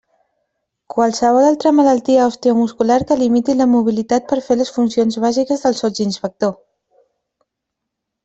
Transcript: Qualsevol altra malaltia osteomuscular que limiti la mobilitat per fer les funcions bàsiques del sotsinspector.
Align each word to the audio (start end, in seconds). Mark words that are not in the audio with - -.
Qualsevol 0.93 1.43
altra 1.49 1.73
malaltia 1.79 2.23
osteomuscular 2.29 2.97
que 3.11 3.17
limiti 3.19 3.55
la 3.59 3.67
mobilitat 3.75 4.25
per 4.31 4.39
fer 4.47 4.57
les 4.63 4.73
funcions 4.77 5.17
bàsiques 5.25 5.65
del 5.67 5.77
sotsinspector. 5.83 6.57